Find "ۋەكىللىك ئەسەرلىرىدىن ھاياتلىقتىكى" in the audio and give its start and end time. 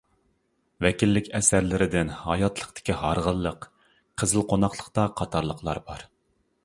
0.85-2.95